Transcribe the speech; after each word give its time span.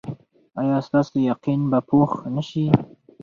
ایا 0.59 0.77
ستاسو 0.87 1.15
یقین 1.31 1.61
به 1.71 1.79
پوخ 1.89 2.11
نه 2.35 2.41
شي؟ 2.49 2.65